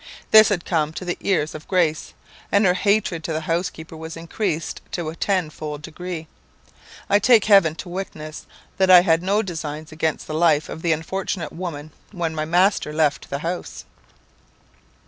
This 0.31 0.49
had 0.49 0.65
come 0.65 0.93
to 0.93 1.05
the 1.05 1.19
ears 1.21 1.53
of 1.53 1.67
Grace, 1.67 2.15
and 2.51 2.65
her 2.65 2.73
hatred 2.73 3.23
to 3.23 3.33
the 3.33 3.41
housekeeper 3.41 3.95
was 3.95 4.17
increased 4.17 4.81
to 4.93 5.09
a 5.11 5.15
tenfold 5.15 5.83
degree. 5.83 6.25
I 7.07 7.19
take 7.19 7.45
heaven 7.45 7.75
to 7.75 7.87
witness, 7.87 8.47
that 8.77 8.89
I 8.89 9.01
had 9.01 9.21
no 9.21 9.43
designs 9.43 9.91
against 9.91 10.25
the 10.25 10.33
life 10.33 10.69
of 10.69 10.81
the 10.81 10.91
unfortunate 10.91 11.53
woman 11.53 11.91
when 12.11 12.33
my 12.33 12.45
master 12.45 12.91
left 12.91 13.29
the 13.29 13.39
house. 13.45 13.85